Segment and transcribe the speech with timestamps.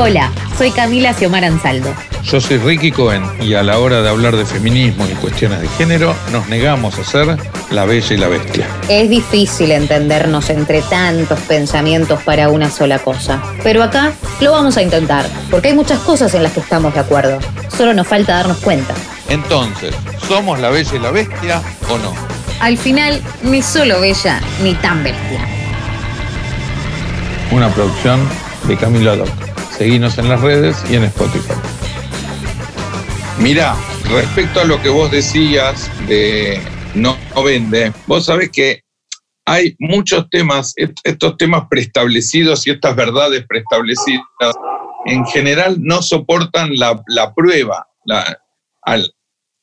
[0.00, 1.92] Hola, soy Camila Xiomara Ansaldo.
[2.22, 5.66] Yo soy Ricky Cohen y a la hora de hablar de feminismo y cuestiones de
[5.70, 7.36] género nos negamos a ser
[7.72, 8.68] la bella y la bestia.
[8.88, 14.82] Es difícil entendernos entre tantos pensamientos para una sola cosa, pero acá lo vamos a
[14.82, 17.40] intentar, porque hay muchas cosas en las que estamos de acuerdo.
[17.76, 18.94] Solo nos falta darnos cuenta.
[19.28, 19.96] Entonces,
[20.28, 21.60] ¿somos la bella y la bestia
[21.90, 22.14] o no?
[22.60, 25.44] Al final, ni solo bella ni tan bestia.
[27.50, 28.20] Una producción
[28.68, 29.47] de Camilo Doc.
[29.78, 31.54] Seguinos en las redes y en Spotify.
[33.38, 33.76] Mira,
[34.10, 36.60] respecto a lo que vos decías de
[36.96, 38.82] no, vende, vos sabés que
[39.44, 44.56] hay muchos temas, estos temas preestablecidos y estas verdades preestablecidas,
[45.06, 47.86] en general no soportan la, prueba.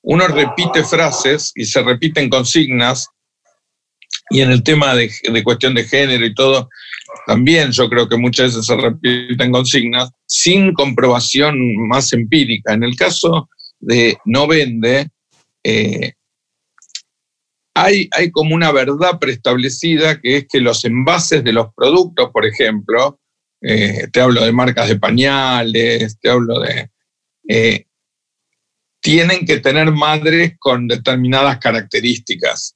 [0.01, 3.09] uno repite frases y se repiten consignas,
[4.29, 6.69] y en el tema de cuestión de género y todo,
[7.25, 11.55] también yo creo que muchas veces se repiten consignas sin comprobación
[11.87, 12.73] más empírica.
[12.73, 13.49] En el caso
[13.79, 15.09] de no vende,
[15.63, 16.13] eh,
[17.75, 22.45] hay, hay, como una verdad preestablecida que es que los envases de los productos, por
[22.45, 23.19] ejemplo,
[23.61, 26.89] eh, te hablo de marcas de pañales, te hablo de...
[27.47, 27.85] Eh,
[29.01, 32.75] tienen que tener madres con determinadas características,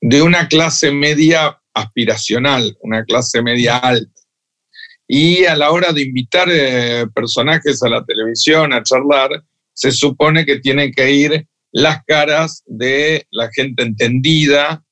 [0.00, 4.12] de una clase media aspiracional, una clase media alta.
[5.06, 6.48] Y a la hora de invitar
[7.14, 13.26] personajes a la televisión a charlar, se supone que tienen que ir las caras de
[13.30, 14.82] la gente entendida,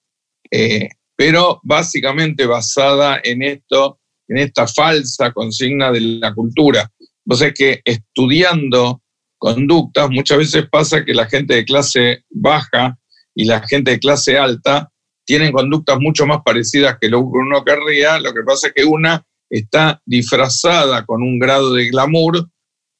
[0.51, 3.99] eh, pero básicamente basada en esto,
[4.29, 6.91] en esta falsa consigna de la cultura.
[7.29, 9.03] O sea que estudiando
[9.39, 12.97] conductas, muchas veces pasa que la gente de clase baja
[13.35, 14.91] y la gente de clase alta
[15.27, 18.85] tienen conductas mucho más parecidas que lo que uno querría, lo que pasa es que
[18.85, 22.49] una está disfrazada con un grado de glamour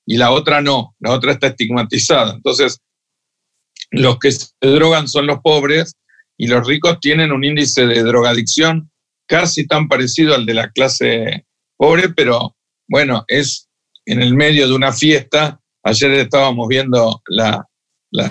[0.07, 2.35] y la otra no, la otra está estigmatizada.
[2.35, 2.81] Entonces,
[3.91, 5.95] los que se drogan son los pobres
[6.37, 8.91] y los ricos tienen un índice de drogadicción
[9.27, 12.57] casi tan parecido al de la clase pobre, pero
[12.89, 13.69] bueno, es
[14.05, 15.61] en el medio de una fiesta.
[15.83, 17.65] Ayer estábamos viendo la,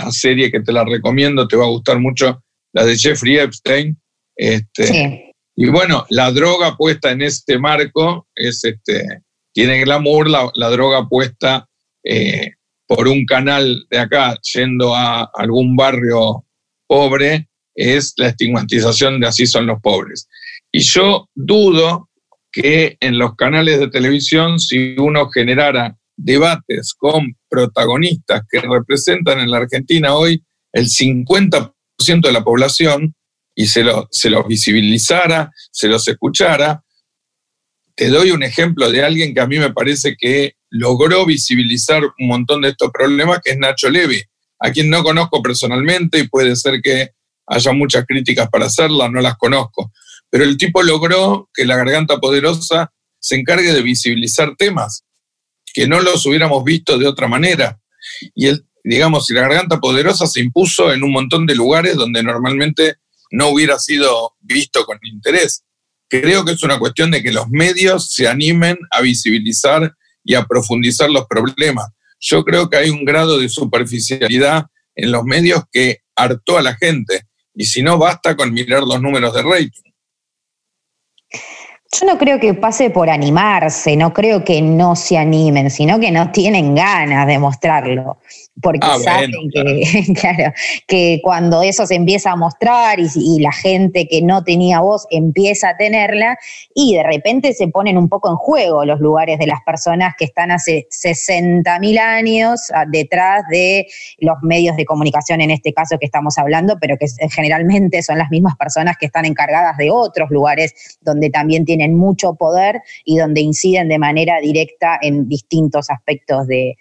[0.10, 2.42] serie que te la recomiendo, te va a gustar mucho,
[2.76, 3.98] la de Jeffrey Epstein.
[4.36, 9.22] Este, Y bueno, la droga puesta en este marco es este,
[9.54, 11.68] tiene glamour la, la droga puesta
[12.04, 12.52] eh,
[12.86, 16.46] por un canal de acá yendo a algún barrio
[16.88, 20.28] pobre, es la estigmatización de así son los pobres.
[20.72, 22.10] Y yo dudo
[22.52, 29.52] que en los canales de televisión, si uno generara debates con protagonistas que representan en
[29.52, 30.44] la Argentina hoy
[30.74, 33.16] el 50% de la población
[33.56, 36.84] y se, se los visibilizara, se los escuchara,
[37.96, 42.28] te doy un ejemplo de alguien que a mí me parece que logró visibilizar un
[42.28, 44.22] montón de estos problemas, que es Nacho Levy,
[44.60, 47.12] a quien no conozco personalmente y puede ser que
[47.48, 49.92] haya muchas críticas para hacerla, no las conozco.
[50.30, 55.06] Pero el tipo logró que la Garganta Poderosa se encargue de visibilizar temas
[55.74, 57.80] que no los hubiéramos visto de otra manera.
[58.34, 62.24] Y el, digamos, si la Garganta Poderosa se impuso en un montón de lugares donde
[62.24, 62.96] normalmente
[63.32, 65.66] no hubiera sido visto con interés
[66.08, 70.44] creo que es una cuestión de que los medios se animen a visibilizar y a
[70.44, 71.88] profundizar los problemas.
[72.20, 74.66] Yo creo que hay un grado de superficialidad
[74.96, 77.22] en los medios que hartó a la gente.
[77.54, 79.92] Y si no, basta con mirar los números de rating.
[82.00, 86.12] Yo no creo que pase por animarse, no creo que no se animen, sino que
[86.12, 88.18] no tienen ganas de mostrarlo
[88.62, 90.54] porque ah, saben que, claro,
[90.88, 95.70] que cuando eso se empieza a mostrar y, la gente que no tenía voz empieza
[95.70, 96.38] a tenerla
[96.74, 100.26] y de repente se ponen un poco en juego los lugares de las personas que
[100.26, 103.88] están hace 60 mil años ah, detrás de
[104.20, 108.30] los medios de comunicación en este caso que estamos hablando, pero que generalmente son las
[108.30, 113.42] mismas personas que están encargadas de otros lugares donde también tienen mucho poder y donde
[113.42, 116.78] inciden de manera directa en distintos aspectos de,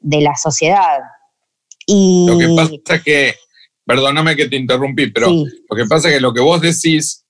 [0.00, 1.00] de la sociedad.
[1.86, 3.34] Lo que pasa es que,
[3.84, 7.24] perdóname que te interrumpí, pero lo que pasa es que lo que vos decís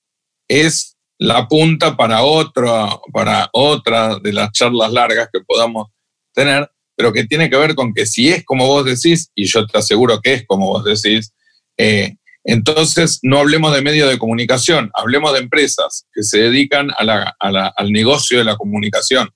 [0.49, 5.89] es la punta para otra, para otra de las charlas largas que podamos
[6.35, 9.67] tener, pero que tiene que ver con que si es como vos decís, y yo
[9.67, 11.33] te aseguro que es como vos decís,
[11.79, 17.93] eh, entonces no hablemos de medios de comunicación, hablemos de empresas que se dedican al
[17.93, 19.31] negocio de la comunicación.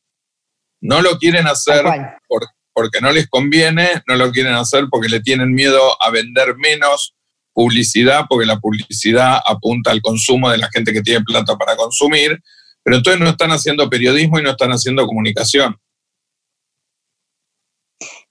[0.81, 1.85] No lo quieren hacer
[2.29, 6.57] por, porque no les conviene, no lo quieren hacer porque le tienen miedo a vender
[6.57, 7.15] menos
[7.53, 12.41] publicidad, porque la publicidad apunta al consumo de la gente que tiene plata para consumir,
[12.83, 15.77] pero entonces no están haciendo periodismo y no están haciendo comunicación.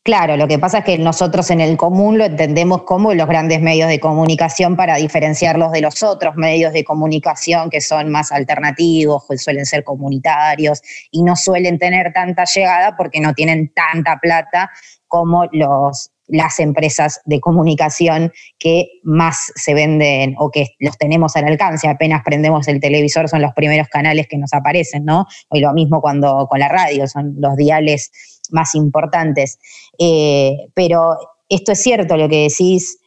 [0.09, 3.61] Claro, lo que pasa es que nosotros en el común lo entendemos como los grandes
[3.61, 9.25] medios de comunicación para diferenciarlos de los otros medios de comunicación que son más alternativos,
[9.37, 14.71] suelen ser comunitarios y no suelen tener tanta llegada porque no tienen tanta plata
[15.05, 21.45] como los, las empresas de comunicación que más se venden o que los tenemos al
[21.45, 21.87] alcance.
[21.87, 25.27] Apenas prendemos el televisor son los primeros canales que nos aparecen, ¿no?
[25.51, 29.59] Y lo mismo cuando con la radio, son los diales más importantes.
[29.97, 31.17] Eh, pero
[31.47, 32.99] esto es cierto lo que decís.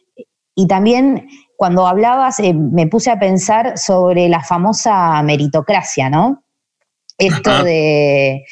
[0.55, 6.43] Y también cuando hablabas eh, me puse a pensar sobre la famosa meritocracia, ¿no?
[7.17, 8.43] Esto de,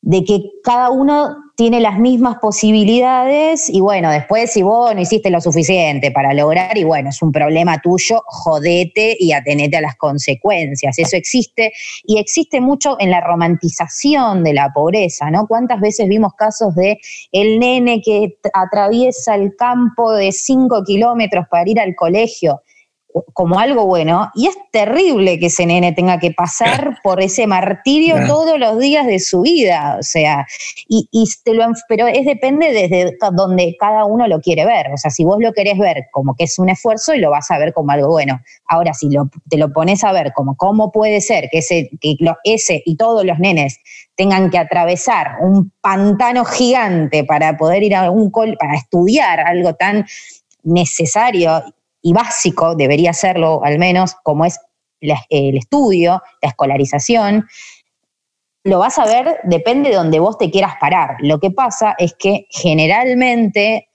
[0.00, 5.30] de que cada uno tiene las mismas posibilidades y bueno, después si vos no hiciste
[5.30, 9.94] lo suficiente para lograr y bueno, es un problema tuyo, jodete y atenete a las
[9.94, 10.98] consecuencias.
[10.98, 11.72] Eso existe
[12.02, 15.46] y existe mucho en la romantización de la pobreza, ¿no?
[15.46, 16.98] ¿Cuántas veces vimos casos de
[17.30, 22.62] el nene que atraviesa el campo de cinco kilómetros para ir al colegio?
[23.32, 28.16] Como algo bueno, y es terrible que ese nene tenga que pasar por ese martirio
[28.26, 30.46] todos los días de su vida, o sea,
[30.88, 31.08] y,
[31.44, 35.24] te lo, pero es depende desde donde cada uno lo quiere ver, o sea, si
[35.24, 37.92] vos lo querés ver como que es un esfuerzo y lo vas a ver como
[37.92, 41.58] algo bueno, ahora si lo, te lo pones a ver como cómo puede ser que
[41.58, 43.78] ese, que ese y todos los nenes
[44.16, 50.04] tengan que atravesar un pantano gigante para poder ir a un para estudiar algo tan
[50.64, 51.62] necesario
[52.04, 54.60] y básico, debería serlo al menos, como es
[55.00, 57.46] el estudio, la escolarización,
[58.62, 61.16] lo vas a ver, depende de donde vos te quieras parar.
[61.20, 63.88] Lo que pasa es que generalmente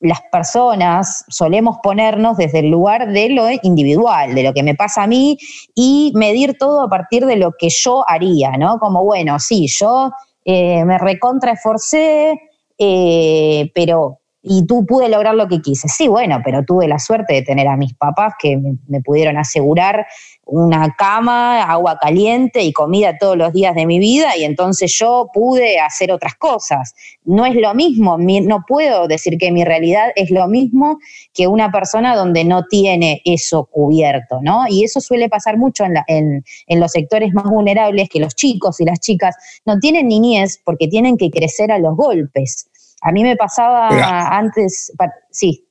[0.00, 5.02] las personas solemos ponernos desde el lugar de lo individual, de lo que me pasa
[5.02, 5.36] a mí
[5.74, 8.78] y medir todo a partir de lo que yo haría, ¿no?
[8.78, 10.10] Como, bueno, sí, yo
[10.46, 12.40] eh, me recontra esforcé,
[12.78, 15.88] eh, pero y tú pude lograr lo que quise.
[15.88, 20.06] Sí, bueno, pero tuve la suerte de tener a mis papás que me, pudieron asegurar
[20.44, 25.30] una cama, agua caliente y comida todos los días de mi vida y entonces yo
[25.32, 26.94] pude hacer otras cosas.
[27.24, 30.98] No es lo mismo, no puedo decir que mi realidad es lo mismo
[31.32, 34.64] que una persona donde no tiene eso cubierto, ¿no?
[34.68, 38.84] Y eso suele pasar mucho en, en los sectores más vulnerables, que los chicos y
[38.84, 42.68] las chicas no tienen niñez porque tienen que crecer a los golpes.
[43.02, 43.88] A mí me pasaba
[44.36, 44.92] antes,
[45.30, 45.66] sí.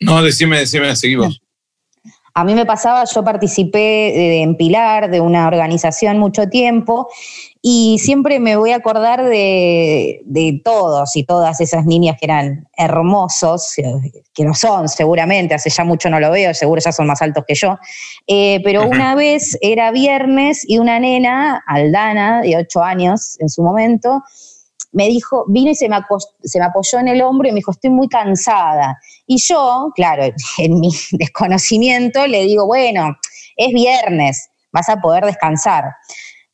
[0.00, 1.40] No, decime, decime, seguimos.
[2.34, 7.08] A mí me pasaba, yo participé en Pilar, de una organización mucho tiempo,
[7.60, 10.22] y siempre me voy a acordar de,
[10.64, 13.74] todos y todas esas niñas que eran hermosos,
[14.32, 17.44] que lo son seguramente, hace ya mucho no lo veo, seguro ya son más altos
[17.46, 17.78] que yo,
[18.26, 23.62] eh, pero una vez era viernes y una nena, Aldana, de ocho años en su
[23.62, 24.22] momento,
[24.92, 25.96] me dijo, vino y se me,
[26.42, 28.98] se me apoyó en el hombro y me dijo, estoy muy cansada.
[29.26, 30.24] Y yo, claro,
[30.58, 33.16] en mi desconocimiento le digo, bueno,
[33.56, 35.84] es viernes, vas a poder descansar.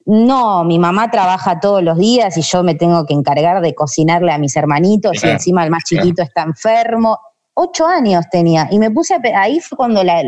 [0.07, 4.33] No, mi mamá trabaja todos los días y yo me tengo que encargar de cocinarle
[4.33, 7.19] a mis hermanitos y encima el más chiquito está enfermo.
[7.53, 10.23] Ocho años tenía y me puse a, ahí fue cuando la,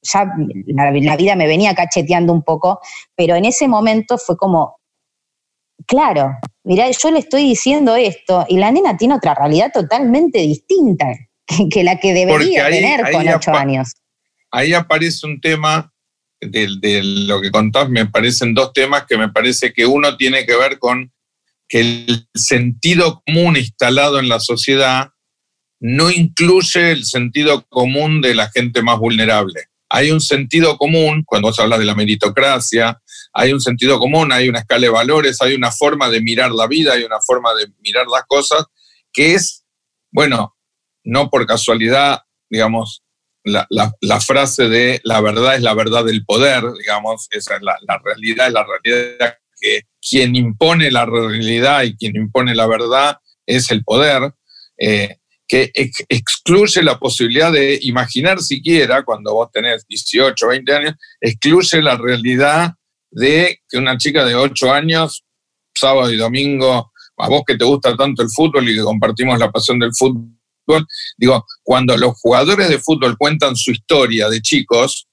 [0.00, 0.32] ya
[0.68, 2.80] la vida me venía cacheteando un poco,
[3.14, 4.78] pero en ese momento fue como,
[5.86, 6.36] claro,
[6.66, 11.06] mirá, yo le estoy diciendo esto y la nena tiene otra realidad totalmente distinta
[11.72, 13.94] que, la que debería tener con ocho años.
[14.50, 15.92] Ahí aparece un tema
[16.40, 20.44] de, de, lo que contás, me parecen dos temas que me parece que uno tiene
[20.44, 21.12] que ver con
[21.68, 25.10] que el sentido común instalado en la sociedad
[25.80, 29.68] no incluye el sentido común de la gente más vulnerable.
[29.96, 33.00] Hay un sentido común, cuando vos hablas de la meritocracia,
[33.32, 36.66] hay un sentido común, hay una escala de valores, hay una forma de mirar la
[36.66, 38.66] vida, hay una forma de mirar las cosas,
[39.10, 39.64] que es,
[40.10, 40.54] bueno,
[41.02, 43.04] no por casualidad, digamos,
[43.42, 48.48] la, frase de la verdad es la verdad del poder, digamos, esa es la, realidad,
[48.48, 53.82] es la realidad que quien impone la realidad y quien impone la verdad es el
[53.82, 54.34] poder,
[54.76, 55.16] eh,
[55.48, 55.70] que
[56.08, 62.72] excluye la posibilidad de imaginar siquiera, cuando vos tenés 18, 20 años, excluye la realidad
[63.10, 65.24] de que una chica de 8 años,
[65.74, 69.50] sábado y domingo, a vos que te gusta tanto el fútbol y que compartimos la
[69.50, 70.86] pasión del fútbol,
[71.16, 75.06] digo, cuando los jugadores de fútbol cuentan su historia de chicos,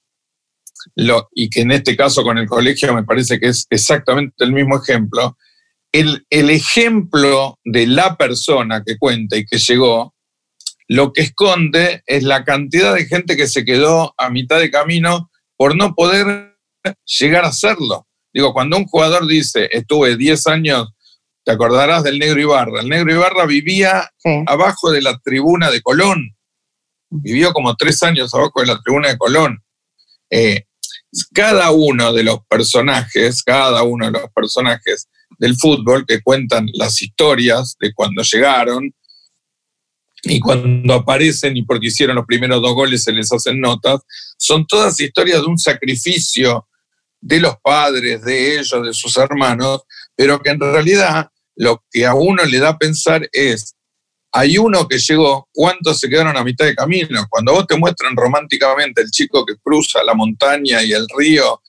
[1.32, 4.82] y que en este caso con el colegio me parece que es exactamente el mismo
[4.82, 5.36] ejemplo,
[5.92, 10.13] el, el ejemplo de la persona que cuenta y que llegó,
[10.88, 15.30] lo que esconde es la cantidad de gente que se quedó a mitad de camino
[15.56, 16.56] por no poder
[17.04, 18.06] llegar a hacerlo.
[18.32, 20.94] Digo, cuando un jugador dice, estuve 10 años
[21.44, 22.80] te acordarás del Negro Ibarra.
[22.80, 24.10] El Negro Ibarra vivía
[24.46, 26.34] abajo de la tribuna de Colón.
[27.10, 29.62] Vivió como tres años abajo de la tribuna de Colón.
[30.30, 30.64] Eh,
[31.32, 37.00] cada uno de los personajes, cada uno de los personajes del fútbol que cuentan las
[37.02, 38.94] historias de cuando llegaron
[40.26, 44.00] y cuando aparecen y porque hicieron los primeros dos goles se les hacen notas,
[44.38, 46.66] son todas historias de un sacrificio
[47.20, 49.82] de los padres, de ellos, de sus hermanos,
[50.14, 53.74] pero que en realidad lo que a uno le da a pensar es,
[54.32, 57.26] hay uno que llegó, ¿cuántos se quedaron a mitad de camino?
[57.30, 61.62] Cuando vos te muestran románticamente el chico que cruza la montaña y el río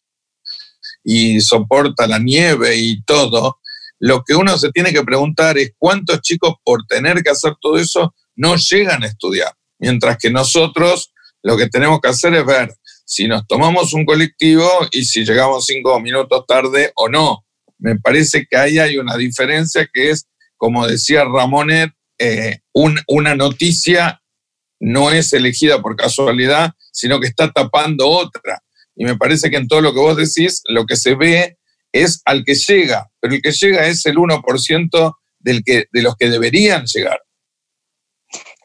[1.03, 3.59] y soporta la nieve y todo,
[3.99, 7.77] lo que uno se tiene que preguntar es cuántos chicos por tener que hacer todo
[7.77, 9.53] eso no llegan a estudiar.
[9.79, 11.11] Mientras que nosotros
[11.43, 12.73] lo que tenemos que hacer es ver
[13.05, 17.45] si nos tomamos un colectivo y si llegamos cinco minutos tarde o no.
[17.77, 20.27] Me parece que ahí hay una diferencia que es,
[20.57, 24.21] como decía Ramonet, eh, una noticia
[24.79, 28.61] no es elegida por casualidad, sino que está tapando otra.
[28.95, 31.57] Y me parece que en todo lo que vos decís, lo que se ve
[31.91, 36.15] es al que llega, pero el que llega es el 1% del que, de los
[36.15, 37.19] que deberían llegar.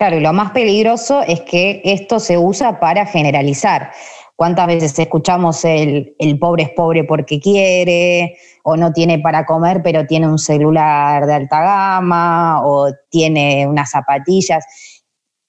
[0.00, 3.92] Claro, y lo más peligroso es que esto se usa para generalizar.
[4.35, 9.83] ¿Cuántas veces escuchamos el, el, pobre es pobre porque quiere, o no tiene para comer,
[9.83, 14.64] pero tiene un celular de alta gama, o tiene unas zapatillas?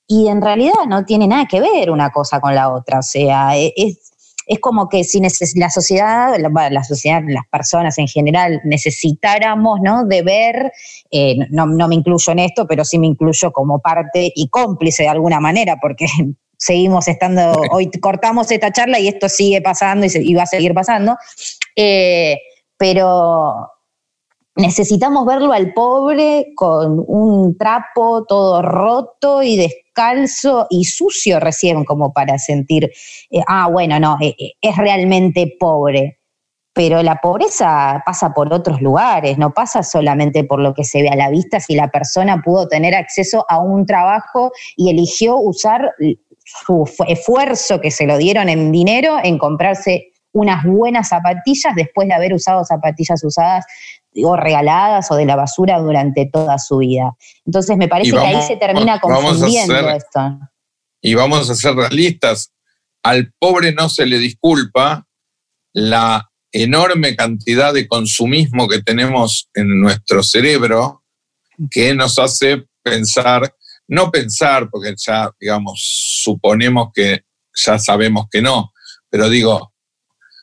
[0.06, 3.00] Y en realidad no tiene nada que ver una cosa con la otra.
[3.00, 4.11] O sea, e, es,
[4.52, 5.22] es como que si
[5.56, 10.04] la sociedad, la, sociedad, las personas en general necesitáramos, ¿no?
[10.04, 10.74] De ver,
[11.10, 15.10] eh, no, me incluyo en esto, pero sí me incluyo como parte y cómplice de
[15.10, 16.06] alguna manera, porque
[16.58, 21.16] seguimos estando, hoy cortamos esta charla y esto sigue pasando y, va a seguir pasando,
[21.78, 22.38] eh,
[22.76, 23.70] pero
[24.56, 32.12] necesitamos verlo al pobre con un trapo todo roto y descalzo y sucio recién como
[32.12, 32.92] para sentir,
[33.30, 36.18] eh, ah, bueno, no, eh, eh, es realmente pobre.
[36.74, 41.10] Pero la pobreza pasa por otros lugares, no pasa solamente por lo que se ve
[41.10, 45.94] a la vista, si la persona pudo tener acceso a un trabajo y eligió usar
[46.46, 52.14] su esfuerzo que se lo dieron en dinero en comprarse unas buenas zapatillas después de
[52.14, 53.66] haber usado zapatillas usadas
[54.16, 57.16] o regaladas o de la basura durante toda su vida.
[57.46, 60.40] Entonces me parece que ahí se termina confundiendo esto.
[61.02, 62.52] Y vamos a ser realistas,
[63.04, 65.08] al pobre no se le disculpa
[65.74, 71.04] la enorme cantidad de consumismo que tenemos en nuestro cerebro
[71.70, 73.56] que nos hace pensar,
[73.88, 75.82] no pensar, porque ya, digamos,
[76.24, 77.22] suponemos que
[77.54, 78.72] ya sabemos que no,
[79.10, 79.71] pero digo,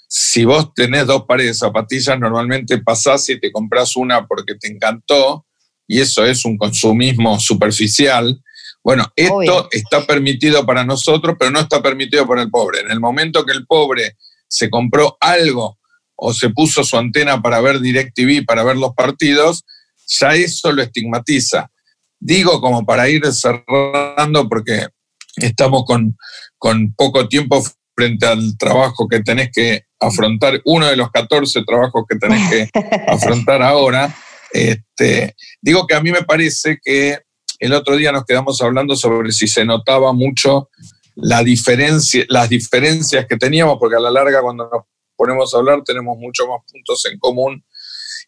[0.09, 4.69] si vos tenés dos pares de zapatillas, normalmente pasás y te compras una porque te
[4.69, 5.45] encantó,
[5.87, 8.41] y eso es un consumismo superficial.
[8.83, 12.81] Bueno, esto está permitido para nosotros, pero no está permitido para el pobre.
[12.81, 14.17] En el momento que el pobre
[14.49, 15.79] se compró algo
[16.17, 19.65] o se puso su antena para ver DirecTV, para ver los partidos,
[20.07, 21.71] ya eso lo estigmatiza.
[22.19, 24.89] Digo como para ir cerrando porque
[25.37, 26.17] estamos con,
[26.57, 27.63] con poco tiempo
[27.95, 32.71] frente al trabajo que tenés que afrontar uno de los 14 trabajos que tenés que
[33.09, 34.15] afrontar ahora.
[34.53, 37.19] Este, digo que a mí me parece que
[37.59, 40.69] el otro día nos quedamos hablando sobre si se notaba mucho
[41.17, 44.85] la diferencia, las diferencias que teníamos, porque a la larga cuando nos
[45.17, 47.65] ponemos a hablar tenemos muchos más puntos en común.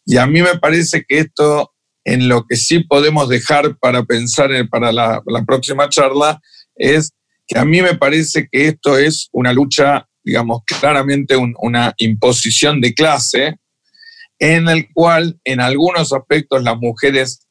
[0.05, 1.71] Y a mí me parece que esto,
[2.03, 6.41] en lo que sí podemos dejar para pensar para la, la próxima charla,
[6.75, 7.13] es
[7.47, 12.93] que a mí me parece que esto es una lucha digamos, claramente una imposición de
[12.93, 13.59] clase
[14.39, 17.47] en el cual en algunos aspectos las mujeres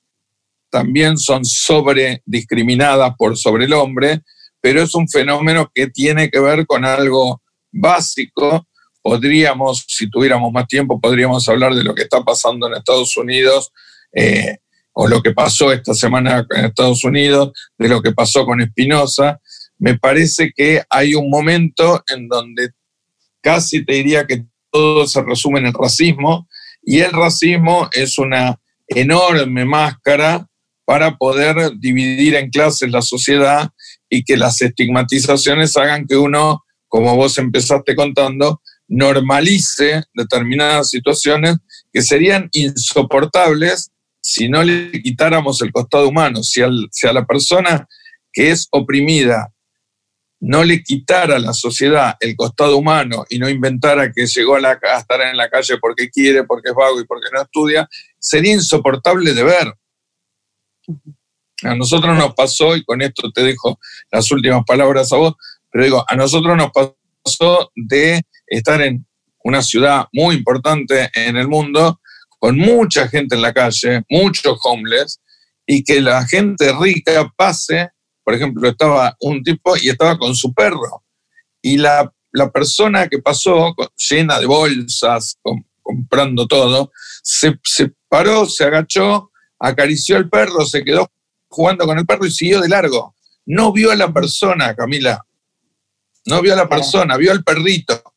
[0.70, 4.22] también son sobre discriminadas por sobre el hombre,
[4.60, 8.66] pero es un fenómeno que tiene que ver con algo básico.
[9.02, 13.72] Podríamos, si tuviéramos más tiempo, podríamos hablar de lo que está pasando en Estados Unidos
[14.12, 14.58] eh,
[14.92, 19.40] o lo que pasó esta semana en Estados Unidos, de lo que pasó con Espinosa,
[19.80, 22.70] me parece que hay un momento en donde
[23.40, 26.46] casi te diría que todo se resume en el racismo
[26.82, 30.46] y el racismo es una enorme máscara
[30.84, 33.70] para poder dividir en clases la sociedad
[34.08, 41.56] y que las estigmatizaciones hagan que uno, como vos empezaste contando, normalice determinadas situaciones
[41.92, 47.88] que serían insoportables si no le quitáramos el costado humano, si, a la persona
[48.32, 49.52] que es oprimida
[50.40, 54.72] no le quitara a la sociedad el costado humano y no inventara que llegó a,
[54.98, 59.34] estar en la calle porque quiere, porque es vago y porque no estudia, sería insoportable
[59.34, 59.74] de ver.
[61.62, 63.78] A nosotros nos pasó, y con esto te dejo
[64.10, 65.34] las últimas palabras a vos,
[65.70, 69.06] pero digo, a nosotros nos pasó de estar en
[69.44, 72.00] una ciudad muy importante en el mundo,
[72.38, 75.20] con mucha gente en la calle, muchos homeless,
[75.66, 77.90] y que la gente rica pase,
[78.30, 81.04] por ejemplo, estaba un tipo y estaba con su perro,
[81.60, 82.12] y la,
[82.54, 83.74] persona que pasó
[84.08, 85.36] llena de bolsas,
[85.82, 86.92] comprando todo,
[87.24, 91.10] se, se paró, se agachó, acarició al perro, se quedó
[91.48, 93.16] jugando con el perro y siguió de largo.
[93.46, 95.26] No vio a la persona, Camila.
[96.26, 98.09] No vio a la persona, vio al perrito.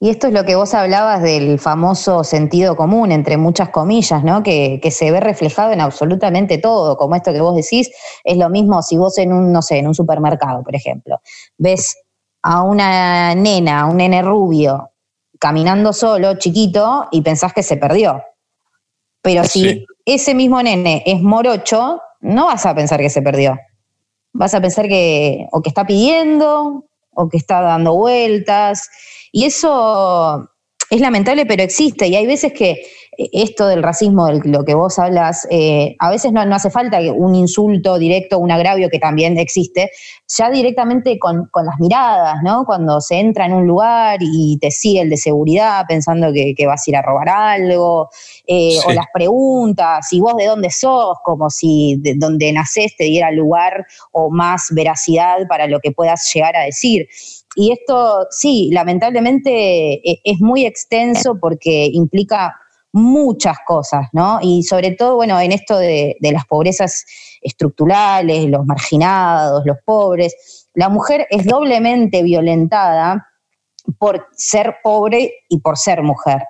[0.00, 4.42] Y esto es lo que vos hablabas del famoso sentido común, entre muchas comillas, ¿no?
[4.42, 7.90] Que, se ve reflejado en absolutamente todo, como esto que vos decís,
[8.22, 11.20] es lo mismo si vos en un, no sé, en un supermercado, por ejemplo,
[11.56, 11.96] ves
[12.42, 14.90] a una nena, a un nene rubio,
[15.38, 18.22] caminando solo, chiquito, y pensás que se perdió.
[19.22, 23.58] Pero si ese mismo nene es morocho, no vas a pensar que se perdió.
[24.32, 28.88] Vas a pensar que o que está pidiendo o que está dando vueltas.
[29.32, 30.48] Y eso
[30.90, 32.06] es lamentable, pero existe.
[32.08, 32.86] Y hay veces que
[33.18, 37.34] esto del racismo, de lo que vos hablas, eh, a veces no, hace falta un
[37.34, 39.90] insulto directo, un agravio que también existe,
[40.28, 42.64] ya directamente con, las miradas, ¿no?
[42.64, 46.86] Cuando se entra en un lugar y te sigue el de seguridad pensando que, vas
[46.86, 48.08] a ir a robar algo,
[48.46, 53.04] eh, o las preguntas, y vos de dónde sos, como si de donde nacés te
[53.04, 57.06] diera lugar o más veracidad para lo que puedas llegar a decir.
[57.56, 62.56] Y esto, sí, lamentablemente es muy extenso porque implica
[62.94, 64.38] muchas cosas, ¿no?
[64.40, 67.04] Y sobre todo, bueno, en esto de, las pobrezas
[67.42, 73.26] estructurales, los marginados, los pobres, la mujer es doblemente violentada
[73.98, 76.44] por ser pobre y por ser mujer.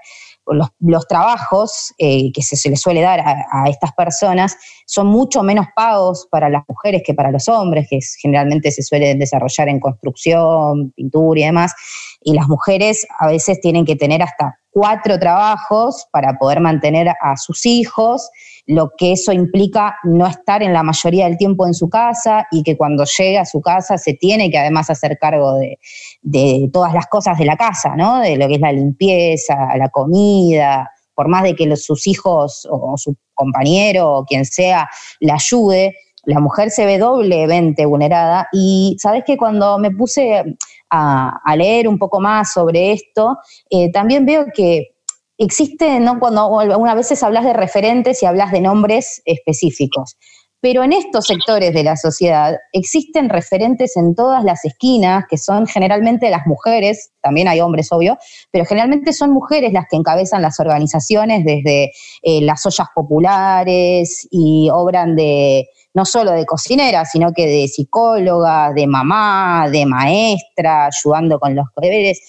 [0.79, 6.29] Los, trabajos eh, que se, le suele dar a, estas personas son mucho menos pagos
[6.31, 11.41] para las mujeres que para los hombres, que generalmente se suelen desarrollar en construcción, pintura
[11.41, 11.73] y demás.
[12.21, 17.37] Y las mujeres a veces tienen que tener hasta cuatro trabajos para poder mantener a
[17.37, 18.29] sus hijos,
[18.67, 22.65] lo que eso implica no estar en la mayoría del tiempo en su casa y
[22.65, 27.07] que cuando llega a su casa se tiene que además hacer cargo de, todas las
[27.07, 28.19] cosas de la casa, ¿no?
[28.19, 32.95] De lo que es la limpieza, la comida, por más de que sus hijos o,
[32.97, 34.89] su compañero o quien sea
[35.21, 35.95] la ayude,
[36.27, 40.57] la mujer se ve doblemente vulnerada y sabes que cuando me puse
[40.91, 43.39] a, leer un poco más sobre esto,
[43.71, 44.95] eh, también veo que
[45.39, 46.21] existe, ¿no?
[46.21, 50.17] Cuando algunas veces hablas de referentes y hablas de nombres específicos.
[50.65, 55.67] Pero en estos sectores de la sociedad existen referentes en todas las esquinas, que son
[55.67, 58.17] generalmente las mujeres, también hay hombres, obvio,
[58.51, 64.71] pero generalmente son mujeres las que encabezan las organizaciones desde eh, las ollas populares y
[64.73, 71.39] obran de, no solo de cocinera, sino que de psicóloga, de mamá, de maestra, ayudando
[71.39, 72.21] con los deberes.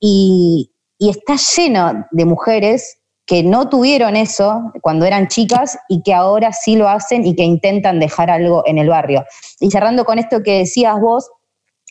[0.00, 6.52] Y, está lleno de mujeres que no tuvieron eso cuando eran chicas y que ahora
[6.52, 9.24] sí lo hacen y que intentan dejar algo en el barrio.
[9.58, 11.28] Y cerrando con esto que decías vos,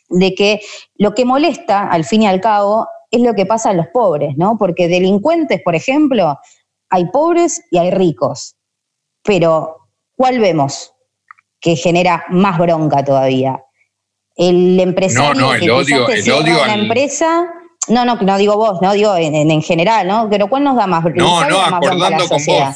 [0.07, 0.61] de que
[0.95, 4.37] lo que molesta, al fin y al cabo, es lo que pasa a los pobres,
[4.37, 4.57] ¿no?
[4.57, 6.39] Porque delincuentes, por ejemplo,
[6.89, 8.55] hay pobres y hay ricos.
[9.23, 10.93] Pero, ¿cuál vemos?
[11.61, 13.63] Que genera más bronca todavía.
[14.35, 17.47] El empresario no, no, el odio, el odio la empresa,
[17.87, 20.27] no, no, no digo vos, no digo en, general, ¿no?
[20.29, 21.21] Pero ¿cuál nos da más bronca?
[21.23, 22.75] No, no, acordando con vos.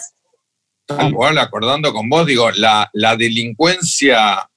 [0.86, 4.48] Tal acordando con vos, digo, la, la delincuencia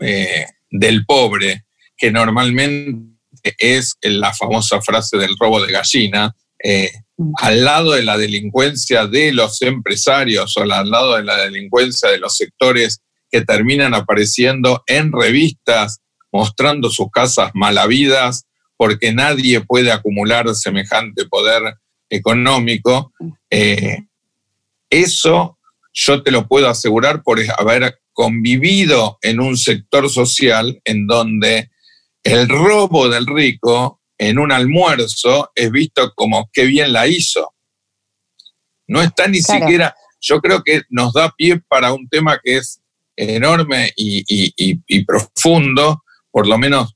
[0.00, 7.32] eh, del pobre, que normalmente es la famosa frase del robo de gallina, eh, mm.
[7.36, 12.18] al lado de la delincuencia de los empresarios o al lado de la delincuencia de
[12.18, 16.00] los sectores que terminan apareciendo en revistas
[16.32, 21.74] mostrando sus casas malavidas porque nadie puede acumular semejante poder
[22.08, 23.12] económico.
[23.50, 23.98] Eh,
[24.88, 25.58] eso
[25.92, 31.70] yo te lo puedo asegurar por haber convivido en un sector social en donde
[32.22, 37.54] el robo del rico en un almuerzo es visto como qué bien la hizo.
[38.86, 42.79] No está ni siquiera, yo creo que nos da pie para un tema que es
[43.28, 46.94] enorme y, profundo, por lo menos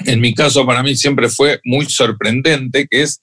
[0.00, 3.22] en mi caso para mí siempre fue muy sorprendente, que es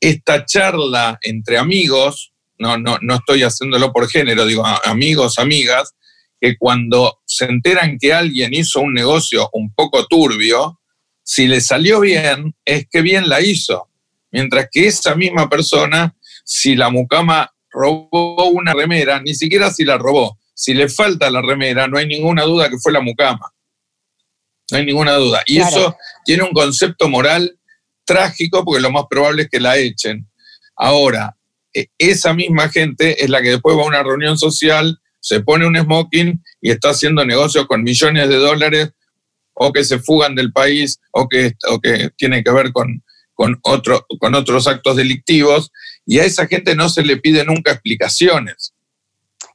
[0.00, 5.94] esta charla entre amigos, no, no, no estoy haciéndolo por género, digo amigos, amigas,
[6.40, 10.80] que cuando se enteran que alguien hizo un negocio un poco turbio,
[11.22, 13.88] si le salió bien, es que bien la hizo.
[14.30, 19.98] Mientras que esa misma persona, si la mucama robó una remera, ni siquiera si la
[19.98, 23.54] robó, si le falta la remera, no hay ninguna duda que fue la mucama.
[24.72, 25.40] No hay ninguna duda.
[25.46, 27.56] Y eso tiene un concepto moral
[28.04, 30.28] trágico porque lo más probable es que la echen.
[30.74, 31.36] Ahora,
[31.72, 35.64] e, esa misma gente es la que después va a una reunión social, se pone
[35.64, 38.90] un smoking y está haciendo negocios con millones de dólares
[39.54, 43.60] o que se fugan del país o que, o que tienen que ver con, con,
[43.62, 45.70] otro, con otros actos delictivos
[46.04, 48.74] y a esa gente no se le pide nunca explicaciones.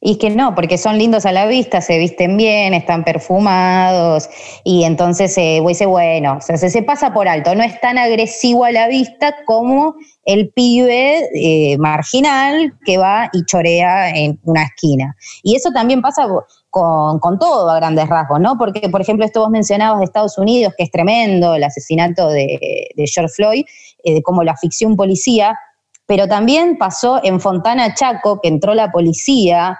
[0.05, 4.29] Y que no, porque son lindos a la vista, se visten bien, están perfumados,
[4.63, 8.65] y entonces eh, bueno, o sea, se, se, pasa por alto, no es tan agresivo
[8.65, 15.15] a la vista como el pibe eh, marginal que va y chorea en una esquina.
[15.41, 16.27] Y eso también pasa
[16.69, 18.57] con, con, todo a grandes rasgos, ¿no?
[18.57, 22.89] Porque, por ejemplo, esto vos mencionabas de Estados Unidos, que es tremendo, el asesinato de,
[22.95, 23.65] de George Floyd,
[24.03, 25.57] eh, de cómo la ficción policía,
[26.05, 29.79] pero también pasó en Fontana Chaco, que entró la policía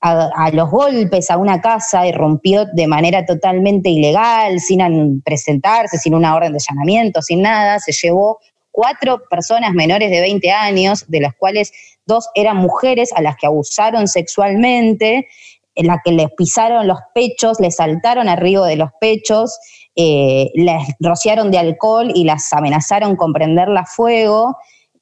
[0.00, 6.14] a, los golpes a una casa y rompió de manera totalmente ilegal, sin presentarse, sin
[6.14, 8.38] una orden de allanamiento, sin nada, se llevó
[8.70, 11.72] cuatro personas menores de 20 años, de las cuales
[12.04, 15.26] dos eran mujeres a las que abusaron sexualmente,
[15.74, 19.58] en las que les pisaron los pechos, les saltaron arriba de los pechos,
[19.96, 24.56] eh, les rociaron de alcohol y las amenazaron con prenderla a fuego.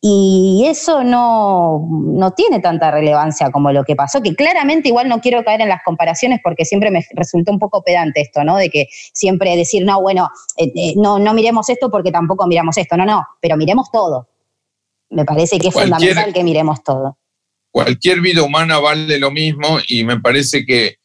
[0.05, 5.21] Y eso no, no, tiene tanta relevancia como lo que pasó, que claramente igual no
[5.21, 8.57] quiero caer en las comparaciones porque siempre me resultó un poco pedante esto, ¿no?
[8.57, 12.77] De que siempre decir, no, bueno, eh, eh, no, no miremos esto porque tampoco miramos
[12.79, 14.29] esto, no, no, pero miremos todo.
[15.09, 17.17] Me parece que es fundamental que miremos todo.
[17.71, 20.97] Cualquier vida humana vale lo mismo y me parece que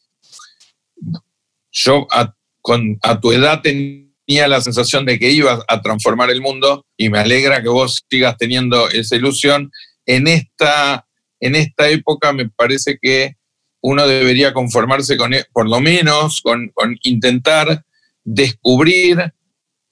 [1.71, 6.41] yo a, con, a tu edad tenía la sensación de que ibas a transformar el
[6.41, 9.71] mundo y me alegra que vos sigas teniendo esa ilusión.
[10.05, 11.07] En esta,
[11.39, 13.35] en esta época me parece que
[13.81, 16.71] uno debería conformarse con, e, por lo menos, con,
[17.03, 17.85] intentar
[18.23, 19.31] descubrir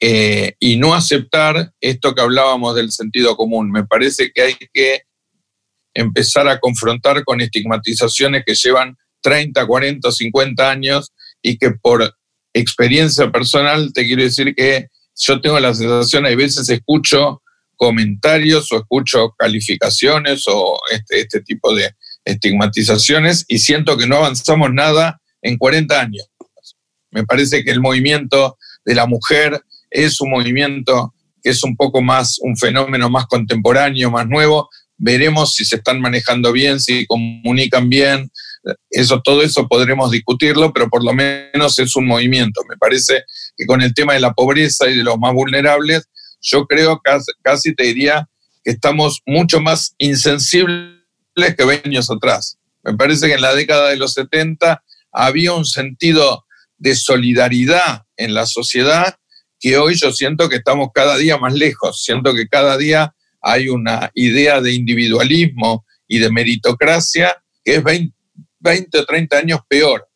[0.01, 3.71] eh, y no aceptar esto que hablábamos del sentido común.
[3.71, 5.03] Me parece que hay que
[5.93, 12.13] empezar a confrontar con estigmatizaciones que llevan 30, 40, 50 años y que por
[12.55, 14.87] experiencia personal, te quiero decir que
[15.17, 17.41] yo tengo la sensación, hay veces escucho
[17.75, 21.91] comentarios o escucho calificaciones o este, este tipo de
[22.23, 26.25] estigmatizaciones y siento que no avanzamos nada en 40 años.
[27.11, 31.13] Me parece que el movimiento de la mujer es un movimiento
[31.43, 34.69] que es un poco más, un fenómeno más contemporáneo, más nuevo.
[34.97, 38.31] Veremos si se están manejando bien, si comunican bien,
[38.89, 42.61] eso, todo eso podremos discutirlo, pero por lo menos es un movimiento.
[42.69, 43.23] Me parece
[43.55, 46.09] que con el tema de la pobreza y de los más vulnerables,
[46.41, 48.27] yo creo casi, casi te diría
[48.63, 50.95] que estamos mucho más insensibles
[51.35, 52.57] que 20 años atrás.
[52.83, 56.45] Me parece que en la década de los 70 había un sentido
[56.77, 59.15] de solidaridad en la sociedad
[59.59, 62.03] que hoy yo siento que estamos cada día más lejos.
[62.03, 68.14] Siento que cada día hay una idea de individualismo y de meritocracia que es 20,
[68.65, 70.09] 20 o 30 años peor.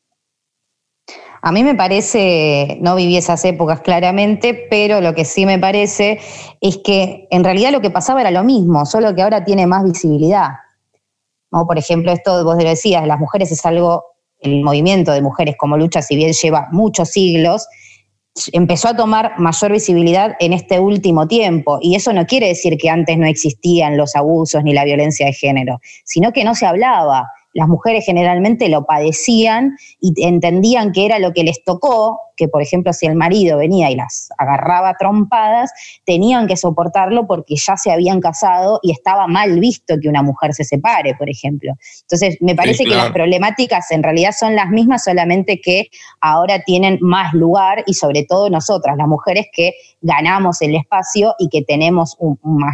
[1.42, 6.20] A mí me parece, no viví esas épocas claramente, pero lo que sí me parece
[6.60, 9.86] es que en realidad lo que pasaba era lo mismo, solo que ahora tiene más
[9.86, 10.50] visibilidad.
[11.50, 14.04] Por ejemplo, esto vos decías, las mujeres es algo,
[14.40, 17.68] el movimiento de mujeres como lucha, si bien lleva muchos siglos,
[18.52, 21.80] empezó a tomar mayor visibilidad en este último tiempo.
[21.82, 25.34] Y eso no quiere decir que antes no existían los abusos ni la violencia de
[25.34, 31.20] género, sino que no se hablaba las mujeres generalmente lo padecían y entendían que era
[31.20, 35.72] lo que les tocó, que por ejemplo si el marido venía y las agarraba trompadas,
[36.06, 40.54] tenían que soportarlo porque ya se habían casado y estaba mal visto que una mujer
[40.54, 41.74] se separe, por ejemplo.
[42.04, 45.90] Entonces, me parece que las problemáticas en realidad son las mismas, solamente que
[46.22, 51.50] ahora tienen más lugar y sobre todo nosotras, las mujeres que ganamos el espacio y
[51.50, 52.18] que tenemos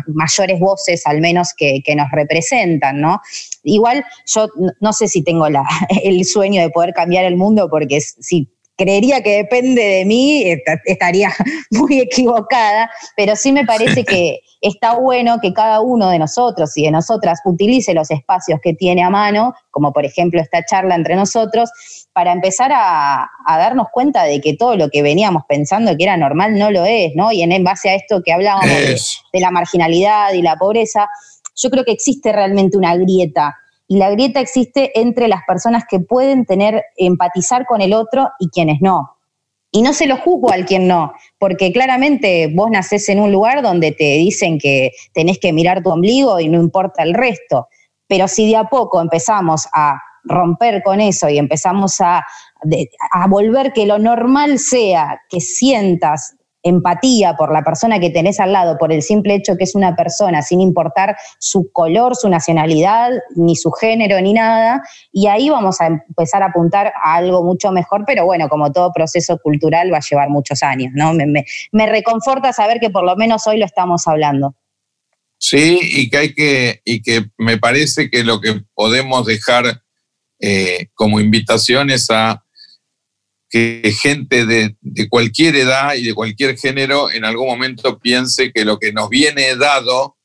[0.07, 3.19] mayores voces al menos que, que nos representan, ¿no?
[3.63, 4.47] Igual yo
[4.79, 5.63] no sé si tengo la,
[6.03, 10.43] el sueño de poder cambiar el mundo, porque si creería que depende de mí,
[10.85, 11.31] estaría
[11.71, 16.83] muy equivocada, pero sí me parece que está bueno que cada uno de nosotros y
[16.83, 21.15] de nosotras utilice los espacios que tiene a mano, como por ejemplo esta charla entre
[21.15, 21.69] nosotros,
[22.13, 26.57] para empezar a, darnos cuenta de que todo lo que veníamos pensando que era normal
[26.57, 27.31] no lo es, ¿no?
[27.31, 31.07] Y en, base a esto que hablábamos de la marginalidad y la pobreza,
[31.55, 33.55] yo creo que existe realmente una grieta
[33.87, 38.49] y la grieta existe entre las personas que pueden tener, empatizar con el otro y
[38.49, 39.11] quienes no.
[39.71, 43.61] Y no se lo juzgo al quien no, porque claramente vos nacés en un lugar
[43.61, 47.67] donde te dicen que tenés que mirar tu ombligo y no importa el resto.
[48.07, 52.23] Pero si de a poco empezamos a romper con eso y empezamos a,
[53.11, 56.35] a volver que lo normal sea que sientas
[56.65, 59.95] empatía por la persona que tenés al lado, por el simple hecho que es una
[59.95, 65.79] persona, sin importar su color, su nacionalidad, ni su género, ni nada, y ahí vamos
[65.79, 69.97] a empezar a apuntar a algo mucho mejor, pero bueno, como todo proceso cultural va
[69.97, 71.13] a llevar muchos años, ¿no?
[71.13, 74.55] Me, reconforta saber que por lo menos hoy lo estamos hablando.
[75.37, 79.83] Sí, y que hay que, y que me parece que lo que podemos dejar
[80.39, 82.44] eh, como invitación es a
[83.55, 84.75] que gente de,
[85.07, 89.55] cualquier edad y de cualquier género en algún momento piense que lo que nos viene
[89.55, 90.17] dado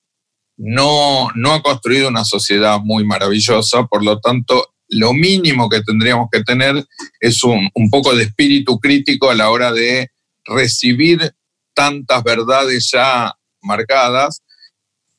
[0.56, 6.26] no, no ha construido una sociedad muy maravillosa, por lo tanto, lo mínimo que tendríamos
[6.32, 6.84] que tener
[7.20, 10.08] es un, un poco de espíritu crítico a la hora de
[10.44, 11.32] recibir
[11.72, 14.42] tantas verdades ya marcadas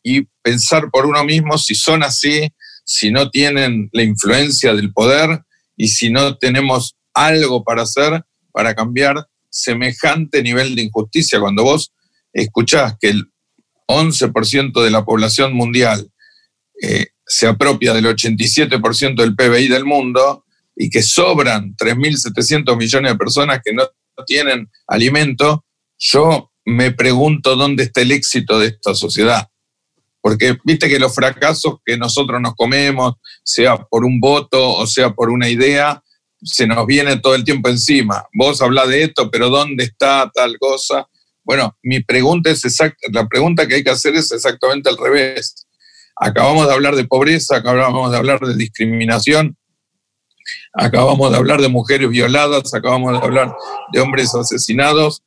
[0.04, 2.50] y pensar por uno mismo si son así,
[2.84, 5.43] si no tienen la influencia del poder
[5.78, 11.39] y si no tenemos algo para hacer, para cambiar semejante nivel de injusticia.
[11.39, 11.93] Cuando vos
[12.34, 13.32] escuchás que el
[13.88, 16.10] 11% de la población mundial
[16.82, 20.45] eh, se apropia del 87% del PBI del mundo
[20.76, 23.84] y que sobran 3.700 millones de personas que no
[24.26, 25.65] tienen alimento,
[25.97, 29.47] yo me pregunto dónde está el éxito de esta sociedad.
[30.21, 35.12] Porque viste que los fracasos que nosotros nos comemos, sea por un voto o sea
[35.12, 36.04] por una idea,
[36.43, 38.25] se nos viene todo el tiempo encima.
[38.34, 41.08] Vos hablás de esto, pero ¿dónde está tal cosa?
[41.43, 45.67] Bueno, mi pregunta es exacta, la pregunta que hay que hacer es exactamente al revés.
[46.15, 49.58] Acabamos de hablar de pobreza, acabamos de hablar de discriminación,
[50.73, 53.56] acabamos de hablar de mujeres violadas, acabamos de hablar
[53.91, 55.23] de hombres asesinados,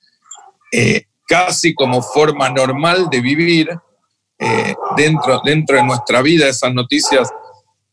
[0.72, 3.68] eh, casi como forma normal de vivir
[4.38, 7.30] eh, dentro, dentro de nuestra vida esas noticias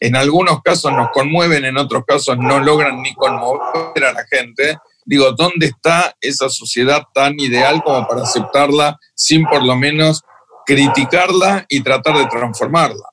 [0.02, 4.78] en algunos casos nos conmueven, en otros casos no logran ni conmover a la gente.
[5.06, 10.24] Digo, ¿dónde está esa sociedad tan ideal como para aceptarla sin por lo menos
[10.66, 13.04] criticarla y tratar de transformarla?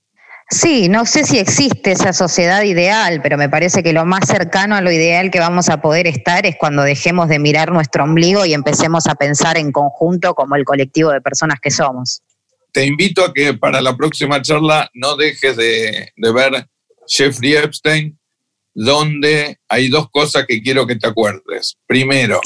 [0.50, 4.74] Sí, no sé si existe esa sociedad ideal, pero me parece que lo más cercano
[4.74, 8.46] a lo ideal que vamos a poder estar es cuando dejemos de mirar nuestro ombligo
[8.46, 12.22] y empecemos a pensar en conjunto como el colectivo de personas que somos.
[12.72, 16.66] Te invito a que para la próxima charla no dejes de, de ver
[17.08, 18.18] Jeffrey Epstein,
[18.74, 21.76] donde hay dos cosas que quiero que te acuerdes.
[21.86, 22.40] Primero,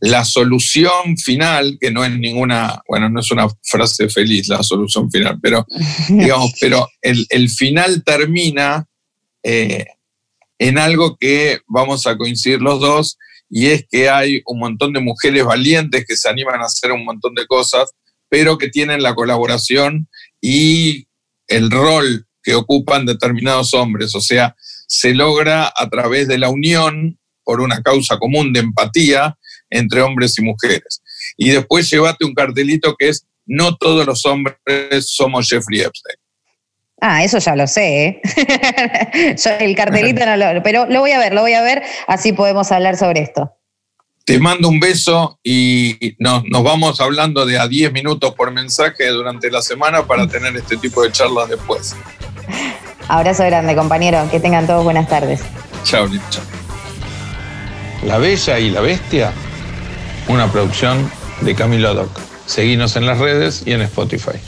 [0.00, 5.10] la solución final, que no es ninguna, bueno, no es una frase feliz la solución
[5.10, 5.66] final, pero
[6.08, 8.86] digamos, pero el, final termina
[9.42, 9.86] eh,
[10.58, 13.18] en algo que vamos a coincidir los dos,
[13.50, 17.04] y es que hay un montón de mujeres valientes que se animan a hacer un
[17.04, 17.90] montón de cosas,
[18.28, 20.08] pero que tienen la colaboración
[20.40, 21.06] y
[21.46, 24.14] el rol que ocupan determinados hombres.
[24.14, 24.54] O sea,
[24.86, 29.36] se logra a través de la unión por una causa común de empatía
[29.70, 31.02] entre hombres y mujeres.
[31.36, 34.56] Y después llévate un cartelito que es, no todos los hombres
[35.00, 36.16] somos Jeffrey Epstein.
[37.00, 38.06] Ah, eso ya lo sé.
[38.06, 39.36] ¿eh?
[39.60, 42.72] el cartelito no lo, pero lo voy a ver, lo voy a ver, así podemos
[42.72, 43.57] hablar sobre esto.
[44.28, 49.08] Te mando un beso y nos, nos vamos hablando de a 10 minutos por mensaje
[49.08, 51.96] durante la semana para tener este tipo de charlas después.
[53.08, 54.28] Abrazo grande, compañero.
[54.30, 55.40] Que tengan todos buenas tardes.
[55.82, 56.42] Chao, chao.
[58.04, 59.32] La Bella y la Bestia,
[60.28, 61.10] una producción
[61.40, 62.10] de Camilo Doc.
[62.44, 64.38] Seguinos en las redes y en Spotify.